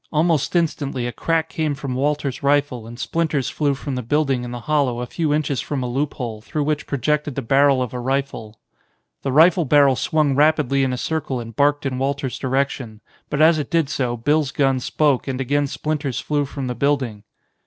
Almost 0.11 0.55
instantly 0.55 1.05
a 1.05 1.11
crack 1.11 1.47
came 1.47 1.75
from 1.75 1.93
Walter's 1.93 2.41
rifle 2.41 2.87
and 2.87 2.97
splinters 2.97 3.51
flew 3.51 3.75
from 3.75 3.93
the 3.93 4.01
building 4.01 4.43
in 4.43 4.49
the 4.49 4.61
hollow 4.61 4.99
a 5.01 5.05
few 5.05 5.31
inches 5.31 5.61
from 5.61 5.83
a 5.83 5.87
loophole, 5.87 6.41
through 6.41 6.63
which 6.63 6.87
projected 6.87 7.35
the 7.35 7.43
barrel 7.43 7.83
of 7.83 7.93
a 7.93 7.99
rifle. 7.99 8.59
The 9.21 9.31
rifle 9.31 9.63
barrel 9.63 9.95
swung 9.95 10.33
rapidly 10.33 10.83
in 10.83 10.91
a 10.91 10.97
circle 10.97 11.39
and 11.39 11.55
barked 11.55 11.85
in 11.85 11.99
Walter's 11.99 12.39
direction; 12.39 13.01
but 13.29 13.43
as 13.43 13.59
it 13.59 13.69
did 13.69 13.89
so, 13.91 14.17
Bill's 14.17 14.49
gun 14.51 14.79
spoke 14.79 15.27
and 15.27 15.39
again 15.39 15.67
splinters 15.67 16.19
flew 16.19 16.45
from 16.45 16.65
the 16.65 16.73
building. 16.73 17.23